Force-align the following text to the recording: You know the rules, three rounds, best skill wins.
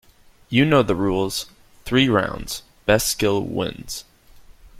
You 0.49 0.65
know 0.65 0.81
the 0.81 0.95
rules, 0.95 1.45
three 1.85 2.09
rounds, 2.09 2.63
best 2.87 3.07
skill 3.07 3.43
wins. 3.43 4.03